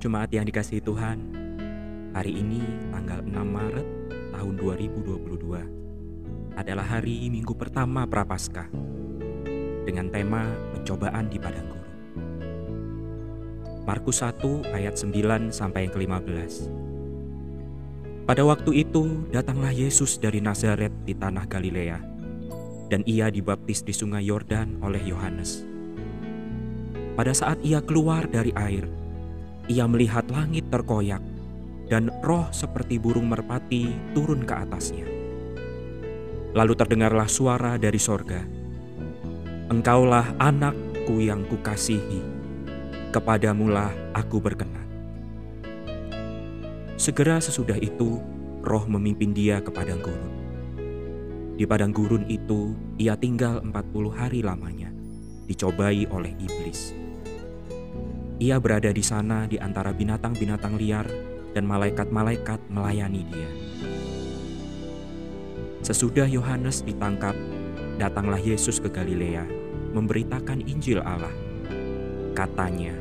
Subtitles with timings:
[0.00, 1.36] jemaat yang dikasihi Tuhan.
[2.16, 2.64] Hari ini
[2.96, 3.88] tanggal 6 Maret
[4.32, 8.72] tahun 2022 adalah hari Minggu pertama Prapaskah
[9.84, 11.92] dengan tema pencobaan di padang gurun.
[13.84, 14.40] Markus 1
[14.72, 16.72] ayat 9 sampai yang ke-15.
[18.24, 22.00] Pada waktu itu datanglah Yesus dari Nazaret di tanah Galilea
[22.88, 25.68] dan ia dibaptis di sungai Yordan oleh Yohanes.
[27.12, 28.88] Pada saat ia keluar dari air,
[29.70, 31.22] ia melihat langit terkoyak
[31.86, 35.06] dan roh seperti burung merpati turun ke atasnya.
[36.50, 38.42] Lalu terdengarlah suara dari sorga,
[39.70, 42.18] Engkaulah anakku yang kukasihi,
[43.14, 44.82] kepadamulah aku berkenan.
[46.98, 48.18] Segera sesudah itu,
[48.66, 50.34] roh memimpin dia ke padang gurun.
[51.54, 54.90] Di padang gurun itu, ia tinggal 40 hari lamanya,
[55.46, 57.09] dicobai oleh iblis.
[58.40, 61.04] Ia berada di sana di antara binatang-binatang liar
[61.52, 63.50] dan malaikat-malaikat melayani dia.
[65.84, 67.36] Sesudah Yohanes ditangkap,
[68.00, 69.44] datanglah Yesus ke Galilea
[69.92, 71.28] memberitakan Injil Allah.
[72.32, 72.96] Katanya,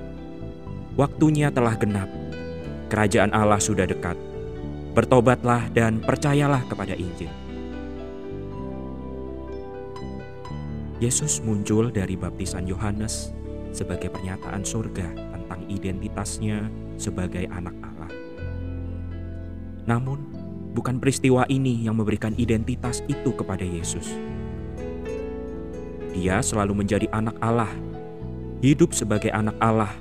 [1.00, 2.12] "Waktunya telah genap,
[2.92, 4.20] kerajaan Allah sudah dekat.
[4.92, 7.32] Bertobatlah dan percayalah kepada Injil."
[11.00, 13.32] Yesus muncul dari baptisan Yohanes
[13.72, 15.29] sebagai pernyataan surga
[15.70, 16.68] identitasnya
[16.98, 18.12] sebagai anak Allah.
[19.88, 20.20] Namun,
[20.76, 24.14] bukan peristiwa ini yang memberikan identitas itu kepada Yesus.
[26.14, 27.72] Dia selalu menjadi anak Allah,
[28.60, 29.94] hidup sebagai anak Allah,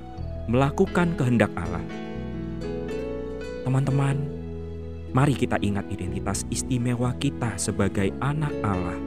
[0.50, 1.84] melakukan kehendak Allah.
[3.62, 4.16] Teman-teman,
[5.12, 8.98] mari kita ingat identitas istimewa kita sebagai anak Allah.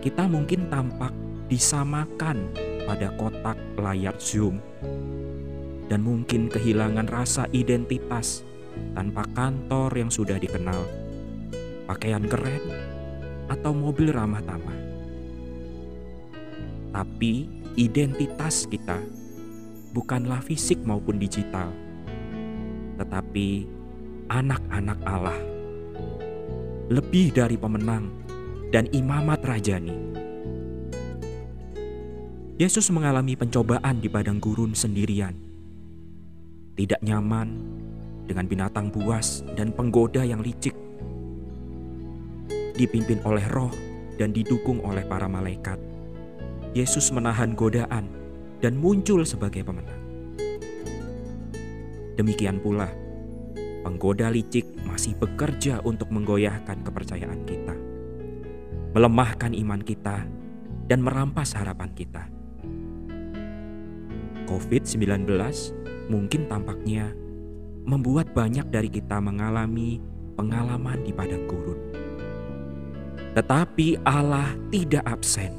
[0.00, 1.12] Kita mungkin tampak
[1.52, 4.58] disamakan pada kotak layar Zoom
[5.86, 8.42] dan mungkin kehilangan rasa identitas
[8.98, 10.90] tanpa kantor yang sudah dikenal,
[11.86, 12.66] pakaian keren,
[13.46, 14.78] atau mobil ramah tamah.
[16.90, 17.46] Tapi
[17.78, 18.98] identitas kita
[19.94, 21.70] bukanlah fisik maupun digital,
[22.98, 23.70] tetapi
[24.30, 25.38] anak-anak Allah.
[26.90, 28.10] Lebih dari pemenang
[28.74, 30.10] dan imamat rajani.
[32.60, 35.32] Yesus mengalami pencobaan di padang gurun sendirian.
[36.76, 37.56] Tidak nyaman
[38.28, 40.76] dengan binatang buas dan penggoda yang licik.
[42.76, 43.72] Dipimpin oleh roh
[44.20, 45.80] dan didukung oleh para malaikat
[46.76, 48.12] Yesus menahan godaan
[48.60, 49.96] dan muncul sebagai pemenang.
[52.20, 52.92] Demikian pula,
[53.88, 57.72] penggoda licik masih bekerja untuk menggoyahkan kepercayaan kita,
[58.92, 60.28] melemahkan iman kita,
[60.92, 62.39] dan merampas harapan kita.
[64.50, 65.30] COVID-19
[66.10, 67.14] mungkin tampaknya
[67.86, 70.02] membuat banyak dari kita mengalami
[70.34, 71.78] pengalaman di padang gurun.
[73.38, 75.54] Tetapi Allah tidak absen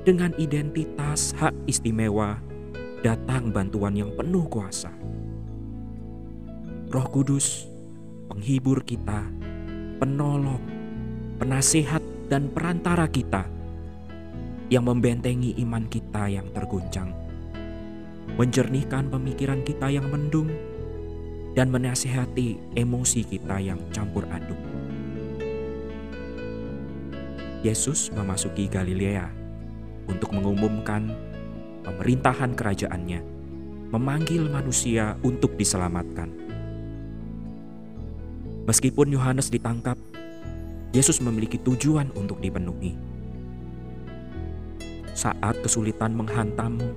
[0.00, 2.40] dengan identitas hak istimewa,
[3.04, 4.88] datang bantuan yang penuh kuasa.
[6.88, 7.68] Roh Kudus,
[8.32, 9.28] penghibur kita,
[10.00, 10.64] penolong,
[11.36, 12.00] penasehat,
[12.32, 13.59] dan perantara kita
[14.70, 17.10] yang membentengi iman kita yang terguncang,
[18.38, 20.46] menjernihkan pemikiran kita yang mendung,
[21.58, 24.58] dan menasehati emosi kita yang campur aduk.
[27.66, 29.26] Yesus memasuki Galilea
[30.06, 31.10] untuk mengumumkan
[31.82, 33.20] pemerintahan kerajaannya,
[33.90, 36.30] memanggil manusia untuk diselamatkan.
[38.70, 39.98] Meskipun Yohanes ditangkap,
[40.94, 43.09] Yesus memiliki tujuan untuk dipenuhi.
[45.12, 46.90] Saat kesulitan menghantammu,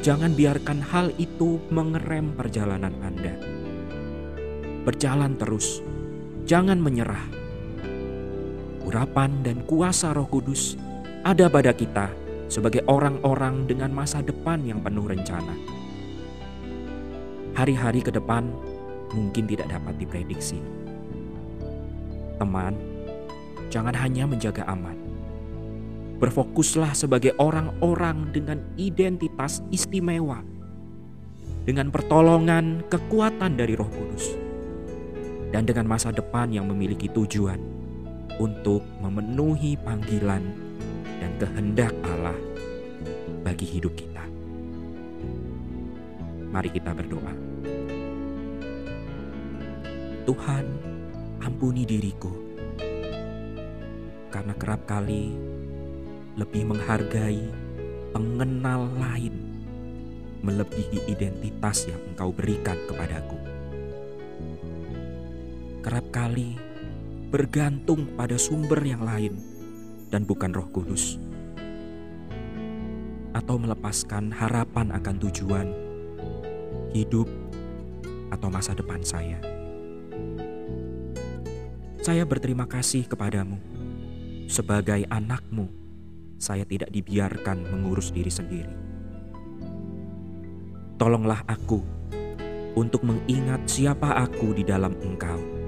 [0.00, 3.34] jangan biarkan hal itu mengerem perjalanan Anda.
[4.86, 5.82] Berjalan terus,
[6.46, 7.28] jangan menyerah.
[8.88, 10.80] Urapan dan kuasa Roh Kudus
[11.20, 12.08] ada pada kita
[12.48, 15.52] sebagai orang-orang dengan masa depan yang penuh rencana.
[17.52, 18.48] Hari-hari ke depan
[19.12, 20.56] mungkin tidak dapat diprediksi.
[22.38, 22.72] Teman,
[23.68, 25.07] jangan hanya menjaga aman.
[26.18, 30.42] Berfokuslah sebagai orang-orang dengan identitas istimewa,
[31.62, 34.34] dengan pertolongan kekuatan dari Roh Kudus,
[35.54, 37.62] dan dengan masa depan yang memiliki tujuan
[38.42, 40.42] untuk memenuhi panggilan
[41.22, 42.34] dan kehendak Allah
[43.46, 44.26] bagi hidup kita.
[46.50, 47.34] Mari kita berdoa.
[50.26, 50.64] Tuhan,
[51.46, 52.34] ampuni diriku,
[54.34, 55.32] karena kerap kali
[56.38, 57.42] lebih menghargai
[58.14, 59.34] pengenal lain
[60.38, 63.34] melebihi identitas yang Engkau berikan kepadaku.
[65.82, 66.54] Kerap kali
[67.28, 69.34] bergantung pada sumber yang lain
[70.08, 71.18] dan bukan Roh Kudus,
[73.34, 75.68] atau melepaskan harapan akan tujuan
[76.94, 77.28] hidup
[78.32, 79.36] atau masa depan saya.
[82.00, 83.60] Saya berterima kasih kepadamu
[84.48, 85.87] sebagai anakmu.
[86.38, 88.70] Saya tidak dibiarkan mengurus diri sendiri.
[90.94, 91.82] Tolonglah aku
[92.78, 95.58] untuk mengingat siapa aku di dalam Engkau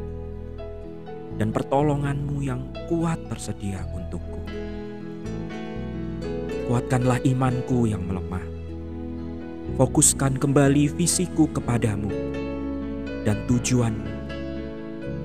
[1.43, 4.47] dan pertolonganmu yang kuat tersedia untukku.
[6.71, 8.47] Kuatkanlah imanku yang melemah.
[9.75, 12.15] Fokuskan kembali visiku kepadamu
[13.27, 14.23] dan tujuanmu.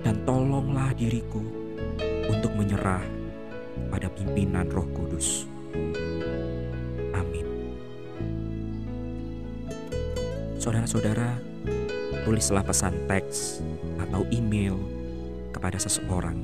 [0.02, 1.42] Dan tolonglah diriku
[2.30, 3.25] untuk menyerah
[3.92, 5.46] pada pimpinan roh kudus.
[7.16, 7.48] Amin.
[10.60, 11.38] Saudara-saudara,
[12.24, 13.62] tulislah pesan teks
[14.02, 14.76] atau email
[15.54, 16.38] kepada seseorang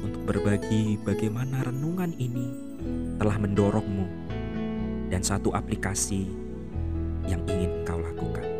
[0.00, 2.48] untuk berbagi bagaimana renungan ini
[3.20, 4.06] telah mendorongmu
[5.12, 6.28] dan satu aplikasi
[7.28, 8.53] yang ingin kau lakukan.